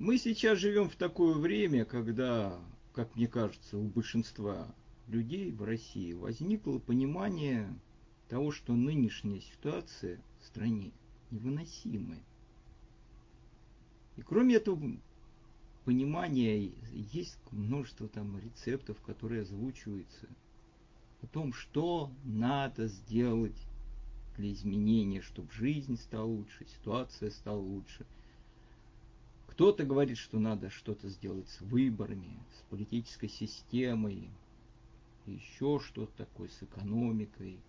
[0.00, 2.58] Мы сейчас живем в такое время, когда,
[2.94, 4.74] как мне кажется, у большинства
[5.08, 7.68] людей в России возникло понимание
[8.30, 10.92] того, что нынешняя ситуация в стране
[11.30, 12.24] невыносимая.
[14.16, 14.80] И кроме этого
[15.84, 16.72] понимания
[17.12, 20.28] есть множество там рецептов, которые озвучиваются
[21.20, 23.66] о том, что надо сделать
[24.38, 28.06] для изменения, чтобы жизнь стала лучше, ситуация стала лучше.
[29.60, 34.30] Кто-то говорит, что надо что-то сделать с выборами, с политической системой,
[35.26, 37.60] еще что-то такое, с экономикой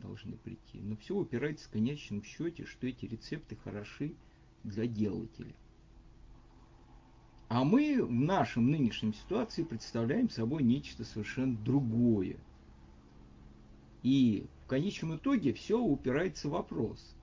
[0.00, 0.80] должны прийти.
[0.80, 4.14] Но все упирается в конечном счете, что эти рецепты хороши
[4.64, 5.54] для делателя.
[7.48, 12.38] А мы в нашем нынешнем ситуации представляем собой нечто совершенно другое.
[14.02, 17.14] И в конечном итоге все упирается в вопрос,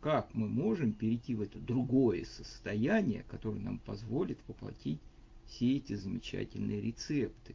[0.00, 5.00] как мы можем перейти в это другое состояние, которое нам позволит воплотить
[5.46, 7.54] все эти замечательные рецепты.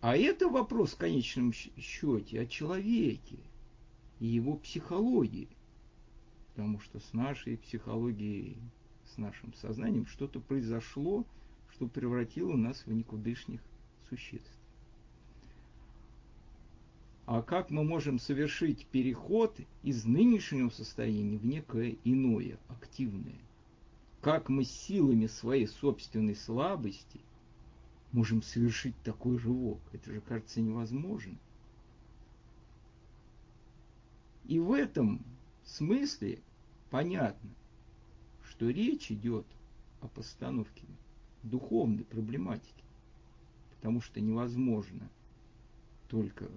[0.00, 3.38] А это вопрос в конечном счете о человеке
[4.20, 5.48] и его психологии.
[6.54, 8.56] Потому что с нашей психологией
[9.14, 11.26] с нашим сознанием что-то произошло,
[11.70, 13.60] что превратило нас в никудышних
[14.08, 14.50] существ.
[17.24, 23.38] А как мы можем совершить переход из нынешнего состояния в некое иное, активное?
[24.20, 27.20] Как мы силами своей собственной слабости
[28.10, 29.80] можем совершить такой рывок?
[29.92, 31.36] Это же кажется невозможно.
[34.44, 35.24] И в этом
[35.64, 36.40] смысле
[36.90, 37.50] понятно,
[38.48, 39.46] что речь идет
[40.00, 40.86] о постановке
[41.44, 42.84] духовной проблематики,
[43.76, 45.08] потому что невозможно
[46.08, 46.50] только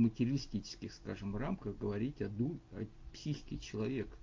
[0.00, 4.16] материалистических, скажем, рамках говорить о, ду, о психике человека.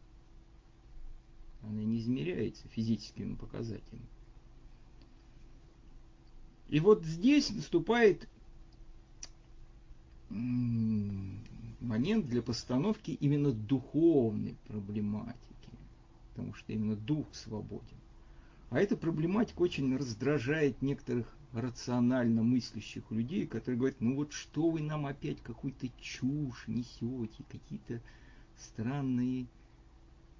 [1.64, 4.06] Она не измеряется физическими показателями.
[6.70, 8.28] И вот здесь наступает
[10.30, 15.48] момент для постановки именно духовной проблематики
[16.38, 17.98] потому что именно дух свободен.
[18.70, 24.82] А эта проблематика очень раздражает некоторых рационально мыслящих людей, которые говорят, ну вот что вы
[24.82, 28.02] нам опять какую-то чушь несете, какие-то
[28.58, 29.48] странные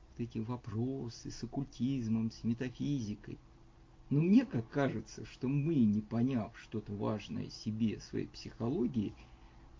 [0.10, 3.38] вот эти вопросы с оккультизмом, с метафизикой.
[4.10, 9.14] Но мне как кажется, что мы, не поняв что-то важное себе, своей психологии,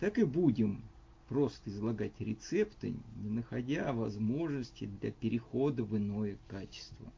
[0.00, 0.82] так и будем
[1.28, 7.12] просто излагать рецепты, не находя возможности для перехода в иное качество.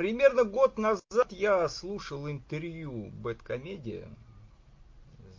[0.00, 4.08] Примерно год назад я слушал интервью Бэткомедия,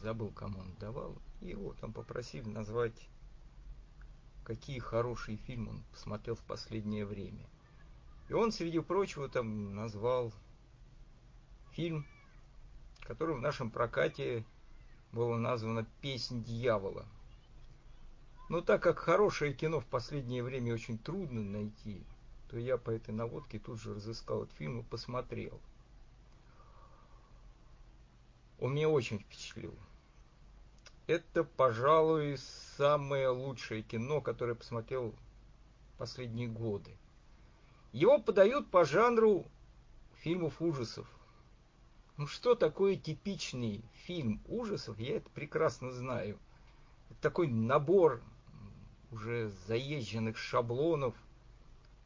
[0.03, 3.09] забыл, кому он давал, и вот он попросил назвать,
[4.43, 7.43] какие хорошие фильмы он посмотрел в последнее время.
[8.29, 10.31] И он, среди прочего, там назвал
[11.71, 12.05] фильм,
[12.99, 14.45] который в нашем прокате
[15.11, 17.07] было названо «Песнь дьявола».
[18.47, 22.05] Но так как хорошее кино в последнее время очень трудно найти,
[22.51, 25.61] то я по этой наводке тут же разыскал этот фильм и посмотрел.
[28.59, 29.73] Он меня очень впечатлил.
[31.07, 32.37] Это, пожалуй,
[32.75, 35.15] самое лучшее кино, которое я посмотрел
[35.97, 36.91] последние годы.
[37.93, 39.45] Его подают по жанру
[40.17, 41.07] фильмов ужасов.
[42.17, 46.37] Ну что такое типичный фильм ужасов, я это прекрасно знаю.
[47.09, 48.21] Это такой набор
[49.09, 51.15] уже заезженных шаблонов,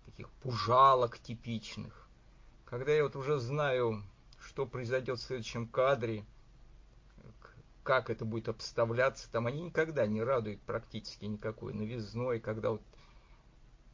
[0.06, 2.08] таких пужалок типичных.
[2.66, 4.04] Когда я вот уже знаю,
[4.40, 6.26] что произойдет в следующем кадре,
[7.84, 12.82] как это будет обставляться, там они никогда не радуют практически никакой новизной, когда вот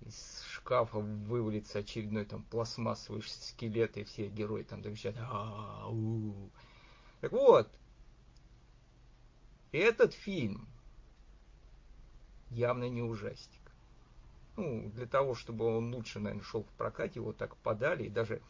[0.02, 7.70] из шкафа вывалится очередной там пластмассовый скелет, и все герои там кричат Так вот,
[9.72, 10.68] этот фильм
[12.50, 13.61] явно не ужастик.
[14.57, 18.42] Ну, для того, чтобы он лучше, наверное, шел в прокате, его так подали, и даже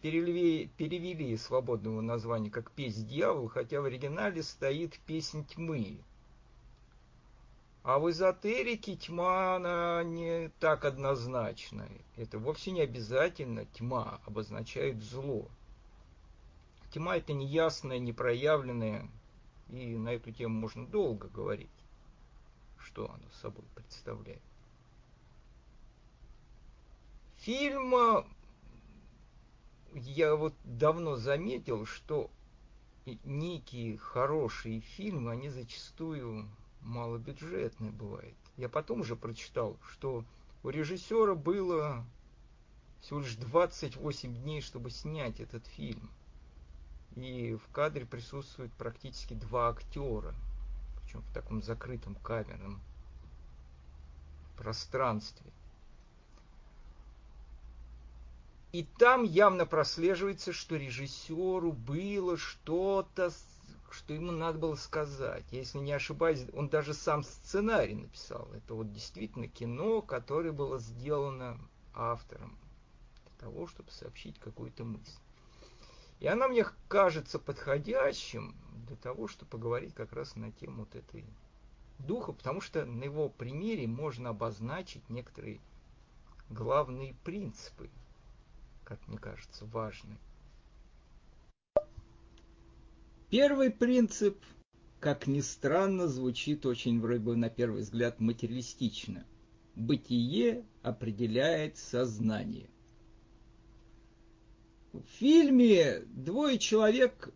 [0.00, 5.98] перевели, перевели свободного названия как «Песнь дьявола», хотя в оригинале стоит «Песнь тьмы».
[7.82, 11.86] А в эзотерике тьма, она не так однозначна.
[12.16, 15.50] Это вовсе не обязательно тьма обозначает зло.
[16.92, 19.06] Тьма это неясное, непроявленное,
[19.68, 21.68] и на эту тему можно долго говорить,
[22.78, 24.40] что оно собой представляет.
[27.44, 27.94] Фильм,
[29.92, 32.30] я вот давно заметил, что
[33.04, 36.48] некие хорошие фильмы, они зачастую
[36.80, 38.34] малобюджетные бывают.
[38.56, 40.24] Я потом уже прочитал, что
[40.62, 42.06] У режиссера было
[43.02, 46.08] всего лишь 28 дней, чтобы снять этот фильм.
[47.14, 50.34] И в кадре присутствует практически два актера,
[51.02, 52.80] причем в таком закрытом камерном
[54.56, 55.52] пространстве.
[58.74, 63.30] И там явно прослеживается, что режиссеру было что-то,
[63.88, 65.44] что ему надо было сказать.
[65.52, 68.48] Если не ошибаюсь, он даже сам сценарий написал.
[68.52, 71.56] Это вот действительно кино, которое было сделано
[71.94, 72.58] автором
[73.22, 75.20] для того, чтобы сообщить какую-то мысль.
[76.18, 78.56] И она мне кажется подходящим
[78.88, 81.24] для того, чтобы поговорить как раз на тему вот этой
[82.00, 85.60] духа, потому что на его примере можно обозначить некоторые
[86.50, 87.88] главные принципы
[88.84, 90.18] как мне кажется, важный.
[93.30, 94.38] Первый принцип,
[95.00, 99.26] как ни странно, звучит очень вроде бы на первый взгляд материалистично.
[99.74, 102.70] Бытие определяет сознание.
[104.92, 107.30] В фильме двое человек,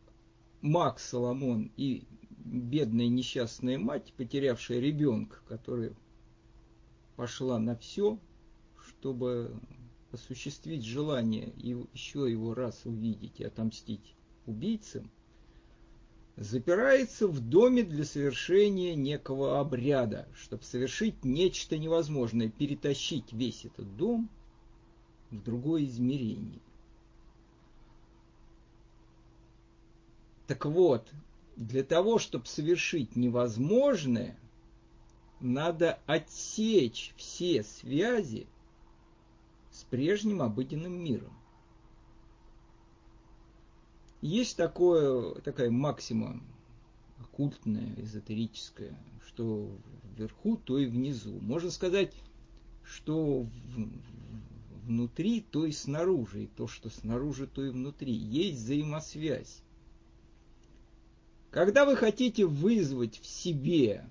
[0.61, 5.93] Макс Соломон и бедная несчастная мать, потерявшая ребенка, которая
[7.17, 8.21] пошла на все,
[8.87, 9.61] чтобы
[10.13, 14.15] осуществить желание и еще его раз увидеть и отомстить
[14.47, 15.11] убийцам,
[16.37, 24.31] запирается в доме для совершения некого обряда, чтобы совершить нечто невозможное, перетащить весь этот дом
[25.31, 26.61] в другое измерение.
[30.47, 31.07] Так вот,
[31.57, 34.39] для того, чтобы совершить невозможное,
[35.41, 38.47] надо отсечь все связи
[39.79, 41.33] с прежним обыденным миром.
[44.21, 46.43] Есть такое, такая максима
[47.21, 49.71] оккультная, эзотерическая, что
[50.17, 51.39] вверху, то и внизу.
[51.41, 52.13] Можно сказать,
[52.83, 53.47] что
[54.85, 58.13] внутри, то и снаружи, и то, что снаружи, то и внутри.
[58.13, 59.63] Есть взаимосвязь.
[61.53, 64.05] Когда вы хотите вызвать в себе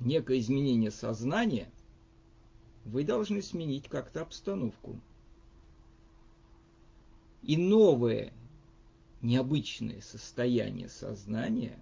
[0.00, 1.70] некое изменение сознания,
[2.88, 4.98] вы должны сменить как-то обстановку.
[7.42, 8.32] И новое,
[9.22, 11.78] необычное состояние сознания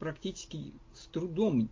[0.00, 1.68] практически с трудом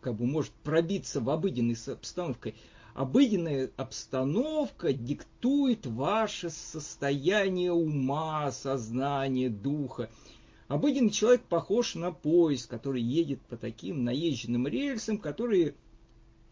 [0.00, 2.54] как бы может пробиться в обыденной обстановке.
[2.94, 10.10] Обыденная обстановка диктует ваше состояние ума, сознания, духа.
[10.68, 15.74] Обыденный человек похож на поезд, который едет по таким наезженным рельсам, которые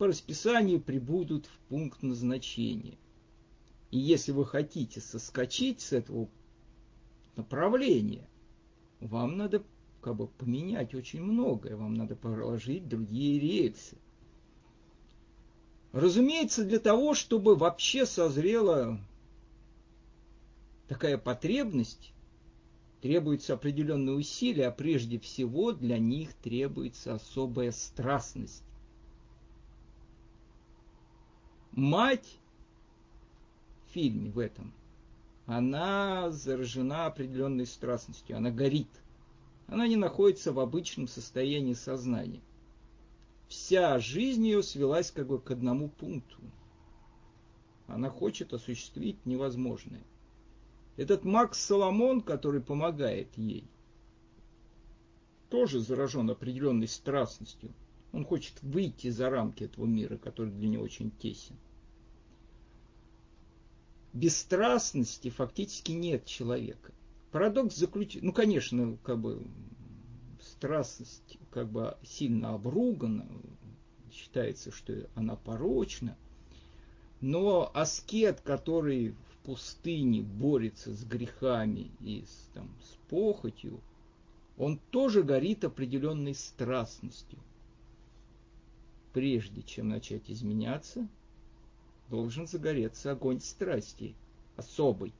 [0.00, 2.96] по расписанию прибудут в пункт назначения.
[3.90, 6.30] И если вы хотите соскочить с этого
[7.36, 8.26] направления,
[9.00, 9.62] вам надо
[10.00, 13.98] как бы поменять очень многое, вам надо проложить другие рельсы.
[15.92, 18.98] Разумеется, для того, чтобы вообще созрела
[20.88, 22.14] такая потребность,
[23.02, 28.64] требуется определенные усилия, а прежде всего для них требуется особая страстность.
[31.72, 32.38] Мать
[33.86, 34.72] в фильме в этом,
[35.46, 38.88] она заражена определенной страстностью, она горит.
[39.66, 42.40] Она не находится в обычном состоянии сознания.
[43.48, 46.38] Вся жизнь ее свелась как бы к одному пункту.
[47.88, 50.02] Она хочет осуществить невозможное.
[50.96, 53.64] Этот Макс Соломон, который помогает ей,
[55.48, 57.72] тоже заражен определенной страстностью.
[58.12, 61.56] Он хочет выйти за рамки этого мира, который для него очень тесен.
[64.12, 66.92] Бесстрастности фактически нет человека.
[67.30, 69.46] Парадокс заключается, ну, конечно, как бы
[70.42, 73.26] страстность как бы сильно обругана,
[74.12, 76.16] считается, что она порочна,
[77.20, 83.80] но аскет, который в пустыне борется с грехами и с, там, с похотью,
[84.58, 87.38] он тоже горит определенной страстностью
[89.12, 91.08] прежде чем начать изменяться,
[92.08, 94.14] должен загореться огонь страсти,
[94.56, 95.12] особый,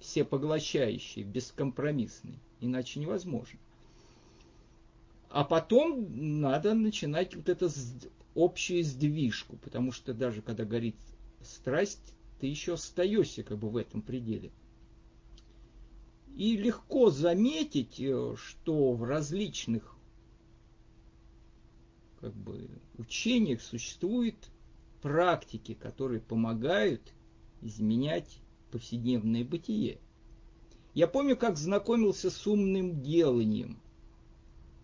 [0.00, 3.58] всепоглощающий, бескомпромиссный, иначе невозможно.
[5.28, 7.68] А потом надо начинать вот эту
[8.34, 10.96] общую сдвижку, потому что даже когда горит
[11.42, 14.50] страсть, ты еще остаешься как бы в этом пределе.
[16.36, 19.95] И легко заметить, э, что в различных
[22.26, 22.68] как бы,
[22.98, 24.50] учениях существуют
[25.00, 27.14] практики, которые помогают
[27.62, 28.40] изменять
[28.72, 30.00] повседневное бытие.
[30.92, 33.78] Я помню, как знакомился с умным деланием.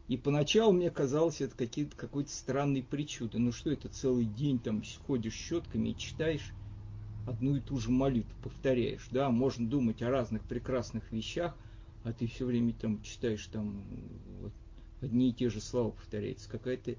[0.06, 3.40] И поначалу мне казалось это какой-то странной причудой.
[3.40, 6.52] Ну что это, целый день там ходишь щетками и читаешь
[7.26, 9.08] одну и ту же молитву, повторяешь.
[9.10, 11.56] Да, можно думать о разных прекрасных вещах,
[12.04, 13.82] а ты все время там читаешь там
[14.42, 14.52] вот,
[15.02, 16.48] одни и те же слова повторяются.
[16.48, 16.96] Какая-то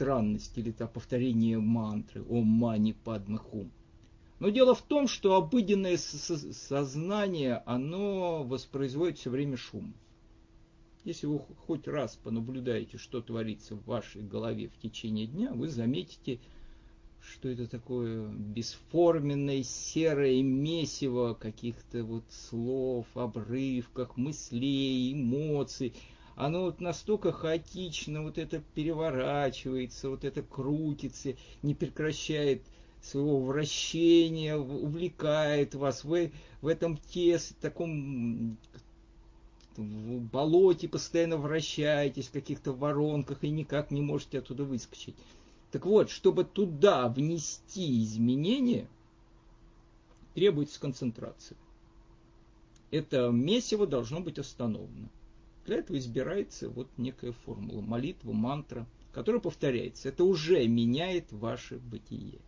[0.00, 3.70] странность или там повторение мантры «Ом мани падма хум».
[4.38, 9.92] Но дело в том, что обыденное сознание, оно воспроизводит все время шум.
[11.04, 16.40] Если вы хоть раз понаблюдаете, что творится в вашей голове в течение дня, вы заметите,
[17.20, 25.92] что это такое бесформенное серое месиво каких-то вот слов, обрывках, мыслей, эмоций.
[26.40, 32.62] Оно вот настолько хаотично вот это переворачивается, вот это крутится, не прекращает
[33.02, 36.02] своего вращения, увлекает вас.
[36.02, 36.32] Вы
[36.62, 38.56] в этом тес, таком
[39.76, 45.16] в болоте постоянно вращаетесь, в каких-то воронках и никак не можете оттуда выскочить.
[45.70, 48.88] Так вот, чтобы туда внести изменения,
[50.34, 51.58] требуется концентрация.
[52.90, 55.10] Это месиво должно быть остановлено.
[55.66, 60.08] Для этого избирается вот некая формула, молитва, мантра, которая повторяется.
[60.08, 62.40] Это уже меняет ваше бытие.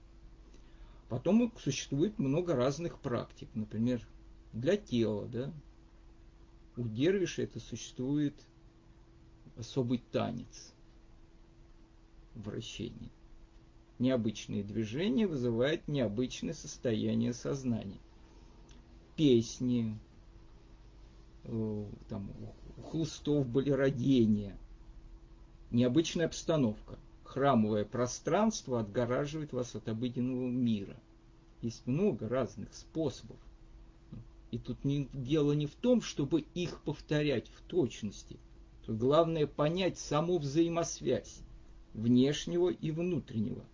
[1.08, 3.48] Потом существует много разных практик.
[3.54, 4.00] Например,
[4.52, 5.52] для тела, да,
[6.76, 8.34] у дервиша это существует
[9.56, 10.72] особый танец
[12.34, 13.10] вращения.
[13.98, 18.00] Необычные движения вызывают необычное состояние сознания.
[19.16, 19.98] Песни,
[21.44, 22.30] э, там,
[22.90, 24.56] хлыстов были родения,
[25.70, 26.98] необычная обстановка.
[27.24, 30.96] Храмовое пространство отгораживает вас от обыденного мира.
[31.62, 33.38] Есть много разных способов
[34.52, 38.36] и тут не, дело не в том, чтобы их повторять в точности.
[38.84, 41.40] Тут главное понять саму взаимосвязь
[41.94, 43.64] внешнего и внутреннего.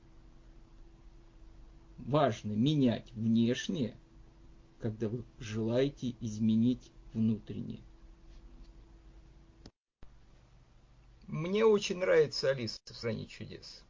[1.98, 3.96] Важно менять внешнее,
[4.80, 7.80] когда вы желаете изменить внутреннее.
[11.28, 13.82] Мне очень нравится Алиса в стране чудес.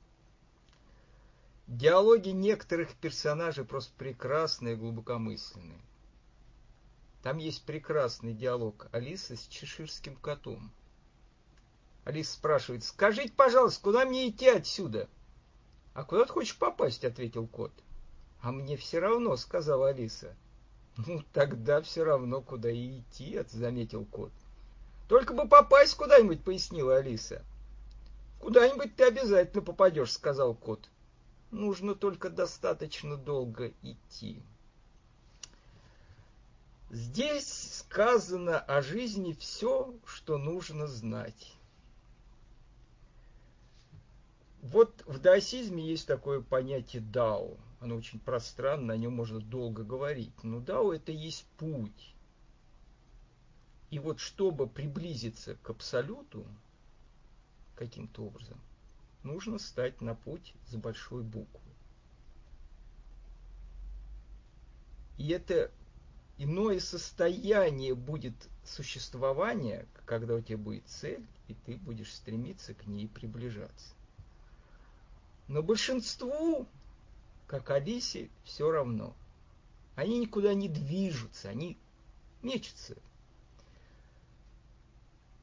[1.69, 5.81] Диалоги некоторых персонажей просто прекрасные и глубокомысленные.
[7.23, 10.73] Там есть прекрасный диалог Алисы с чеширским котом.
[12.05, 15.09] Алиса спрашивает, скажите, пожалуйста, куда мне идти отсюда?
[15.95, 17.73] А куда ты хочешь попасть, ответил кот.
[18.41, 20.35] А мне все равно, сказала Алиса.
[21.07, 24.33] Ну, тогда все равно, куда и идти, заметил кот.
[25.09, 27.43] Только бы попасть куда-нибудь, пояснила Алиса.
[28.41, 30.89] Куда-нибудь ты обязательно попадешь, сказал кот.
[31.51, 34.43] Нужно только достаточно долго идти.
[36.91, 41.55] Здесь сказано о жизни все, что нужно знать.
[44.61, 47.57] Вот в даосизме есть такое понятие дао.
[47.81, 50.33] Оно очень пространно, о нем можно долго говорить.
[50.43, 52.15] Но дао это есть путь.
[53.91, 56.47] И вот чтобы приблизиться к абсолюту
[57.75, 58.61] каким-то образом,
[59.23, 61.61] нужно стать на путь с большой буквы.
[65.17, 65.71] И это
[66.37, 73.09] иное состояние будет существования, когда у тебя будет цель, и ты будешь стремиться к ней
[73.09, 73.95] приближаться.
[75.49, 76.67] Но большинству,
[77.47, 79.17] как Алисе, все равно.
[79.97, 81.79] Они никуда не движутся, они
[82.43, 82.97] мечутся.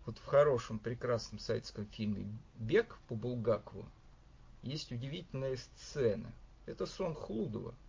[0.05, 3.85] Вот в хорошем, прекрасном советском фильме «Бег» по Булгакову
[4.61, 6.31] есть удивительная сцена.
[6.65, 7.73] Это сон Хлудова–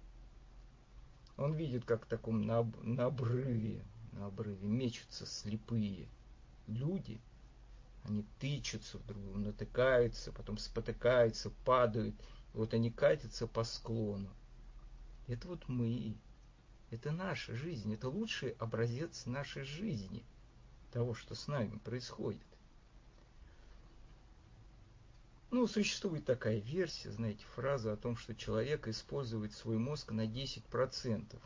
[1.37, 6.08] он видит, как в таком на, на обрыве, на обрыве мечутся слепые
[6.66, 7.20] люди.
[8.04, 12.14] Они тычутся в друг натыкаются, потом спотыкаются, падают.
[12.54, 14.30] И вот они катятся по склону.
[15.26, 16.16] Это вот мы.
[16.90, 17.92] Это наша жизнь.
[17.92, 20.25] Это лучший образец нашей жизни.
[20.97, 22.41] Того, что с нами происходит.
[25.50, 31.38] Ну, существует такая версия, знаете, фраза о том, что человек использует свой мозг на 10%.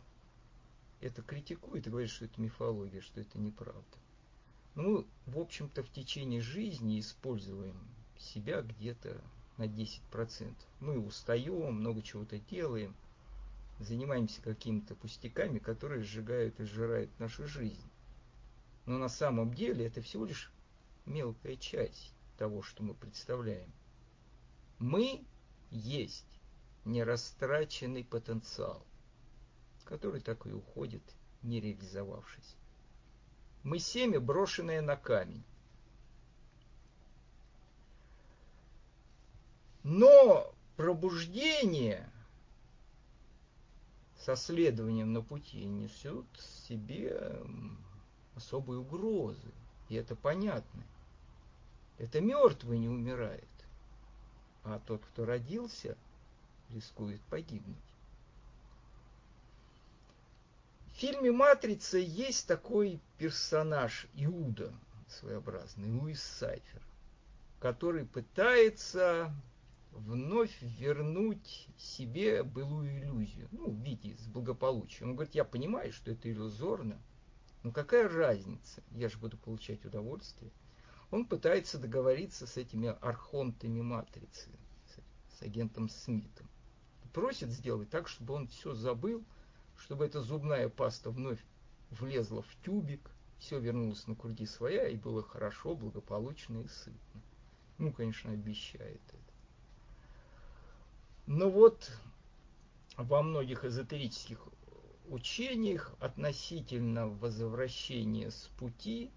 [1.00, 3.82] Это критикует и говорит, что это мифология, что это неправда.
[4.76, 7.76] Мы, в общем-то, в течение жизни используем
[8.20, 9.20] себя где-то
[9.56, 10.54] на 10%.
[10.78, 12.94] Мы устаем, много чего-то делаем,
[13.80, 17.89] занимаемся какими-то пустяками, которые сжигают и сжирают нашу жизнь.
[18.86, 20.52] Но на самом деле это всего лишь
[21.06, 23.72] мелкая часть того, что мы представляем.
[24.78, 25.24] Мы
[25.70, 26.40] есть
[26.84, 28.86] нерастраченный потенциал,
[29.84, 31.02] который так и уходит,
[31.42, 32.56] не реализовавшись.
[33.62, 35.44] Мы семя, брошенное на камень.
[39.82, 42.10] Но пробуждение
[44.16, 47.42] со следованием на пути несут в себе
[48.36, 49.50] особые угрозы.
[49.88, 50.82] И это понятно.
[51.98, 53.44] Это мертвый не умирает,
[54.64, 55.96] а тот, кто родился,
[56.70, 57.76] рискует погибнуть.
[60.86, 64.72] В фильме «Матрица» есть такой персонаж Иуда,
[65.08, 66.82] своеобразный, Луис Сайфер,
[67.58, 69.34] который пытается
[69.92, 75.10] вновь вернуть себе былую иллюзию, ну, в виде с благополучием.
[75.10, 76.98] Он говорит, я понимаю, что это иллюзорно,
[77.62, 80.50] но какая разница, я же буду получать удовольствие.
[81.10, 84.50] Он пытается договориться с этими архонтами матрицы,
[85.38, 86.48] с агентом Смитом.
[87.12, 89.24] Просит сделать так, чтобы он все забыл,
[89.76, 91.44] чтобы эта зубная паста вновь
[91.90, 97.22] влезла в тюбик, все вернулось на круги своя, и было хорошо, благополучно и сытно.
[97.78, 99.18] Ну, конечно, обещает это.
[101.26, 101.90] Но вот
[102.96, 104.38] во многих эзотерических
[105.10, 109.10] учениях относительно возвращения с пути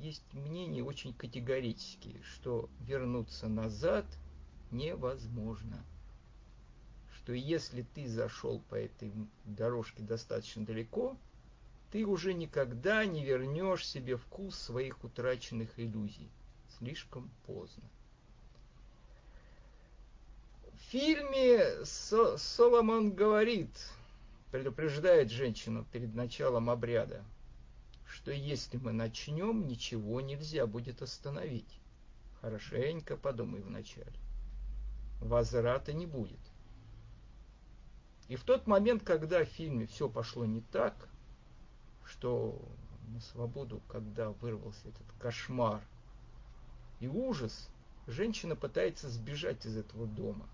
[0.00, 4.06] есть мнения очень категорические, что вернуться назад
[4.70, 5.84] невозможно.
[7.16, 9.12] Что если ты зашел по этой
[9.44, 11.16] дорожке достаточно далеко,
[11.90, 16.30] ты уже никогда не вернешь себе вкус своих утраченных иллюзий.
[16.78, 17.82] Слишком поздно.
[20.90, 23.70] Фильме Соломон говорит,
[24.50, 27.22] предупреждает женщину перед началом обряда,
[28.04, 31.78] что если мы начнем, ничего нельзя будет остановить.
[32.40, 34.12] Хорошенько подумай вначале.
[35.20, 36.40] Возврата не будет.
[38.26, 41.08] И в тот момент, когда в фильме все пошло не так,
[42.04, 42.60] что
[43.06, 45.80] на свободу, когда вырвался этот кошмар
[46.98, 47.68] и ужас,
[48.08, 50.48] женщина пытается сбежать из этого дома.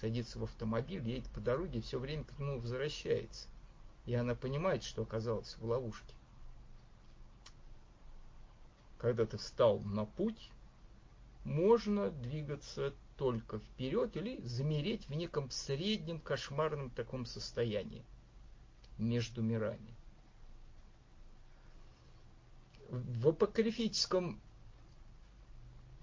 [0.00, 3.48] Садится в автомобиль, едет по дороге и все время к нему возвращается.
[4.06, 6.14] И она понимает, что оказалась в ловушке
[8.98, 10.50] когда ты встал на путь,
[11.44, 18.04] можно двигаться только вперед или замереть в неком среднем кошмарном таком состоянии
[18.98, 19.94] между мирами.
[22.90, 24.40] В апокрифическом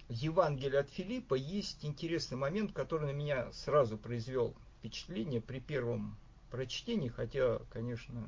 [0.08, 6.15] Евангелии от Филиппа есть интересный момент, который на меня сразу произвел впечатление при первом
[6.52, 8.24] прочтении, хотя, конечно,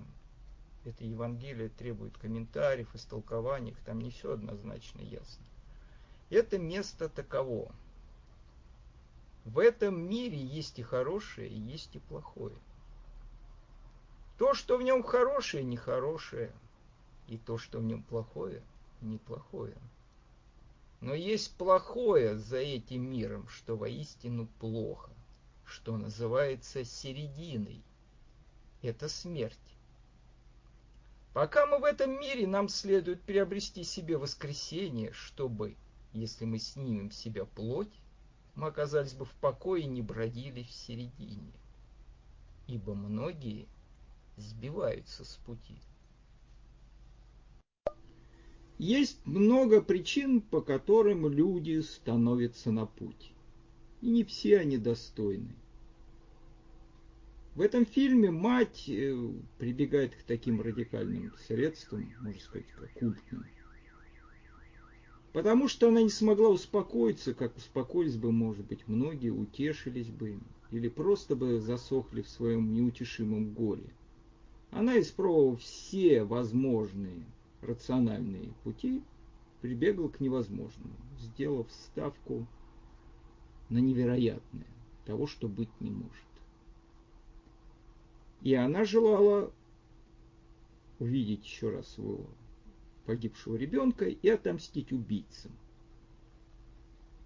[0.85, 5.45] это Евангелие требует комментариев, истолкований, там не все однозначно ясно.
[6.29, 7.71] Это место таково.
[9.45, 12.55] В этом мире есть и хорошее, и есть и плохое.
[14.37, 16.51] То, что в нем хорошее, нехорошее,
[17.27, 18.61] и то, что в нем плохое,
[19.01, 19.77] неплохое.
[20.99, 25.11] Но есть плохое за этим миром, что воистину плохо,
[25.63, 27.83] что называется серединой.
[28.81, 29.57] Это смерть.
[31.33, 35.75] Пока мы в этом мире, нам следует приобрести себе воскресение, чтобы,
[36.13, 37.93] если мы снимем себя плоть,
[38.55, 41.53] мы оказались бы в покое и не бродили в середине.
[42.65, 43.67] Ибо многие
[44.35, 45.77] сбиваются с пути.
[48.77, 53.31] Есть много причин, по которым люди становятся на путь.
[54.01, 55.55] И не все они достойны.
[57.55, 59.17] В этом фильме мать э,
[59.57, 63.45] прибегает к таким радикальным средствам, можно сказать, как культным.
[65.33, 70.37] Потому что она не смогла успокоиться, как успокоились бы, может быть, многие, утешились бы,
[70.69, 73.89] или просто бы засохли в своем неутешимом горе.
[74.69, 77.23] Она, испробовав все возможные
[77.61, 79.03] рациональные пути,
[79.61, 82.45] прибегла к невозможному, сделав ставку
[83.69, 84.67] на невероятное,
[85.05, 86.13] того, что быть не может.
[88.41, 89.51] И она желала
[90.99, 92.25] увидеть еще раз своего
[93.05, 95.51] погибшего ребенка и отомстить убийцам.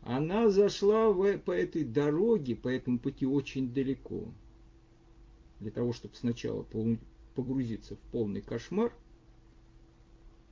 [0.04, 4.26] Она зашла в, по этой дороге, по этому пути очень далеко,
[5.60, 6.66] для того, чтобы сначала
[7.36, 8.94] погрузиться в полный кошмар,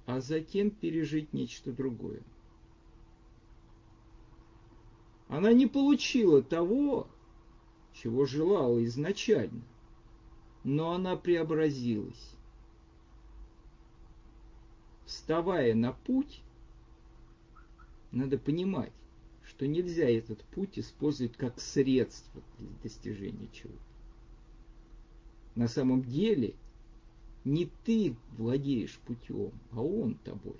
[0.09, 2.21] а затем пережить нечто другое.
[5.27, 7.07] Она не получила того,
[7.93, 9.61] чего желала изначально–
[10.63, 12.35] но она преобразилась.
[15.05, 16.41] Вставая на путь,
[18.11, 18.91] надо понимать,
[19.43, 23.79] что нельзя этот путь использовать как средство для достижения чего-то.
[25.55, 26.53] На самом деле
[27.45, 30.57] не ты владеешь путем, а он тобой.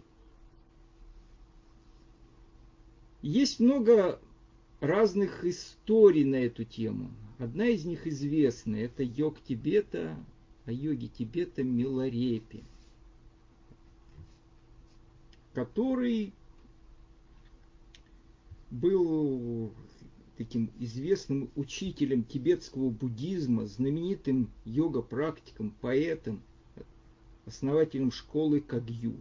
[3.21, 4.19] Есть много
[4.79, 7.11] разных историй на эту тему.
[7.37, 8.85] Одна из них известная.
[8.85, 10.15] Это йог Тибета,
[10.65, 12.63] о йоге Тибета Миларепи,
[15.53, 16.33] который
[18.71, 19.73] был
[20.37, 26.41] таким известным учителем тибетского буддизма, знаменитым йога-практиком, поэтом,
[27.49, 29.15] основателем школы Кагью.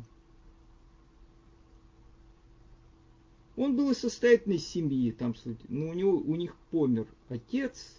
[3.56, 5.34] Он был из состоятельной семьи, там,
[5.68, 7.96] но у, него, у них помер отец,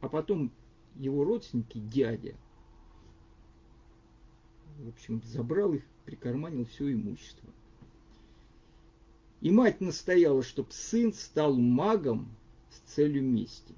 [0.00, 0.52] а потом
[0.94, 2.36] его родственники, дядя,
[4.78, 7.48] в общем, забрал их, прикарманил все имущество.
[9.40, 12.28] И мать настояла, чтобы сын стал магом
[12.70, 13.74] с целью мести.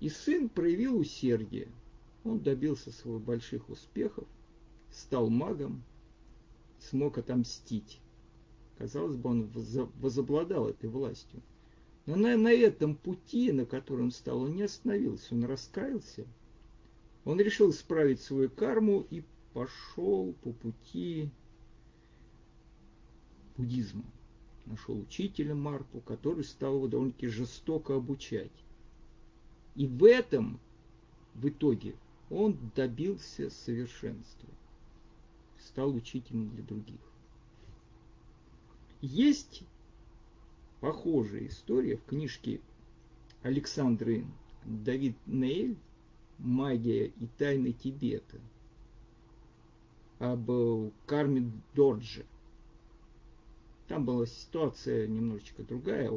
[0.00, 1.68] И сын проявил усердие.
[2.24, 4.26] Он добился своих больших успехов,
[4.90, 5.82] стал магом,
[6.80, 8.00] смог отомстить.
[8.78, 9.50] Казалось бы, он
[10.00, 11.42] возобладал этой властью.
[12.06, 16.26] Но на, на этом пути, на котором стал, он не остановился, он раскаялся.
[17.24, 21.30] Он решил исправить свою карму и пошел по пути
[23.56, 24.04] буддизма
[24.66, 28.50] нашел учителя Марпу, который стал его довольно-таки жестоко обучать.
[29.74, 30.58] И в этом,
[31.34, 31.94] в итоге,
[32.34, 34.48] он добился совершенства.
[35.58, 37.00] Стал учителем для других.
[39.00, 39.62] Есть
[40.80, 42.60] похожая история в книжке
[43.42, 44.26] Александры
[44.64, 45.76] Давид Нейль
[46.38, 48.40] «Магия и тайны Тибета»
[50.18, 50.50] об
[51.06, 52.26] карме Дорджи.
[53.86, 56.10] Там была ситуация немножечко другая.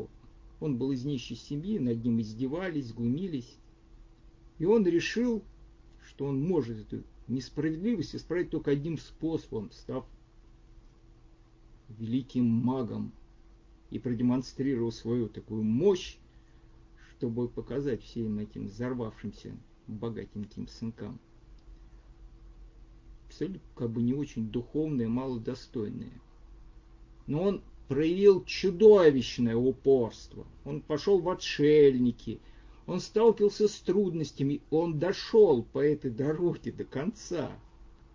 [0.60, 3.58] Он был из нищей семьи, над ним издевались, глумились.
[4.58, 5.44] И он решил,
[6.18, 10.04] что он может эту несправедливость исправить только одним способом, став
[11.90, 13.12] великим магом
[13.92, 16.18] и продемонстрировал свою такую мощь,
[17.12, 21.20] чтобы показать всем этим взорвавшимся богатеньким сынкам.
[23.28, 26.20] Абсолютно как бы не очень духовные, малодостойные.
[27.28, 30.48] Но он проявил чудовищное упорство.
[30.66, 32.40] Он пошел в отшельники,
[32.88, 37.52] он сталкивался с трудностями, он дошел по этой дороге до конца.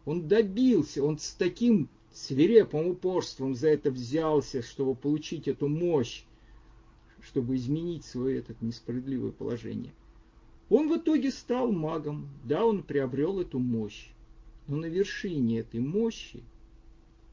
[0.06, 6.24] Он добился, он с таким свирепым упорством за это взялся, чтобы получить эту мощь,
[7.20, 9.92] чтобы изменить свое это несправедливое положение.
[10.70, 14.08] Он в итоге стал магом, да, он приобрел эту мощь,
[14.68, 16.42] но на вершине этой мощи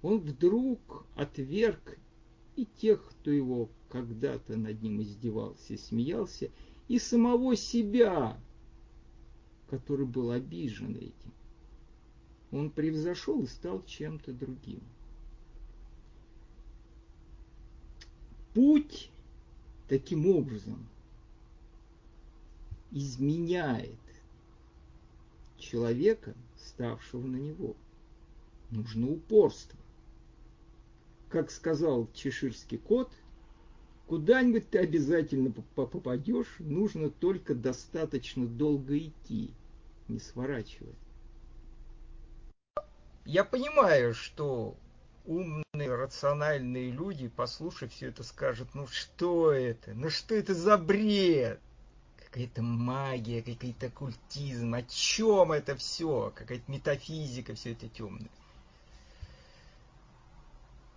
[0.01, 1.97] он вдруг отверг
[2.57, 6.51] и тех, кто его когда-то над ним издевался и смеялся,
[6.89, 8.37] и самого себя,
[9.69, 11.33] который был обижен этим.
[12.51, 14.81] Он превзошел и стал чем-то другим.
[18.53, 19.09] Путь
[19.87, 20.85] таким образом
[22.91, 23.95] изменяет
[25.57, 27.75] человека, ставшего на него.
[28.71, 29.79] Нужно упорство
[31.29, 33.11] как сказал чеширский кот,
[34.09, 39.53] куда-нибудь ты обязательно попадешь, нужно только достаточно долго идти,
[40.07, 40.95] не сворачивая.
[43.23, 44.75] Я понимаю, что
[45.25, 45.63] умные,
[45.95, 51.61] рациональные люди, послушав все это, скажут, ну что это, ну что это за бред?
[52.17, 56.33] Какая-то магия, какой-то оккультизм, о чем это все?
[56.33, 58.29] Какая-то метафизика, все это темное.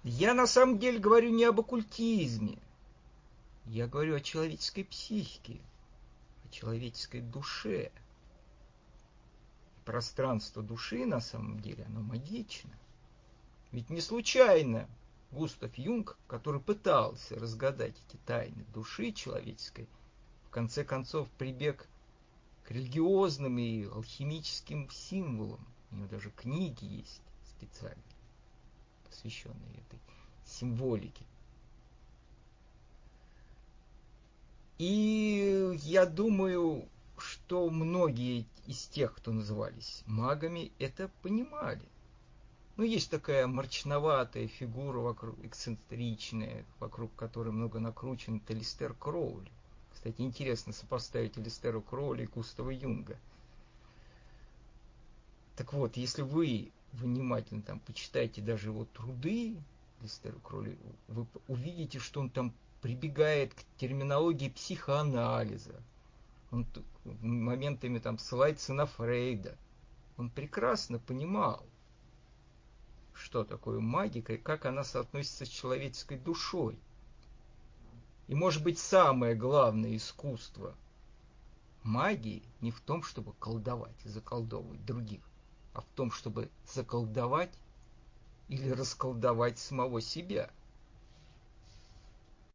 [0.03, 2.59] Я на самом деле говорю не об оккультизме.
[3.73, 5.59] Я говорю о человеческой психике,
[6.45, 7.91] о человеческой душе.
[9.87, 12.71] Пространство души на самом деле, оно магично.
[13.71, 14.87] Ведь не случайно
[15.31, 19.89] Густав Юнг, который пытался разгадать эти тайны души человеческой,
[20.45, 21.89] в конце концов прибег
[22.65, 25.67] к религиозным и алхимическим символам.
[25.91, 27.23] У него даже книги есть
[27.57, 28.05] специальные
[29.09, 29.99] посвященные этой
[30.45, 31.25] символике.
[34.83, 41.87] И я думаю, что многие из тех, кто назывались магами, это понимали.
[42.77, 49.53] Ну, есть такая мрачноватая фигура вокруг, эксцентричная, вокруг которой много накручен, это Листер Кроули.
[49.95, 53.16] Кстати, интересно сопоставить Листеру Кроули и Густава Юнга.
[55.55, 59.55] Так вот, если вы внимательно там почитайте даже его труды,
[60.01, 65.81] Листера Кроли, вы увидите, что он там прибегает к терминологии психоанализа.
[66.51, 66.66] Он
[67.05, 69.57] моментами там ссылается на Фрейда.
[70.18, 71.64] Он прекрасно понимал,
[73.14, 76.79] что такое магика и как она соотносится с человеческой душой.
[78.27, 80.75] И может быть самое главное искусство
[81.85, 85.23] магии не в том, чтобы колдовать и заколдовывать других,
[85.73, 87.53] а в том, чтобы заколдовать
[88.49, 90.51] или расколдовать самого себя–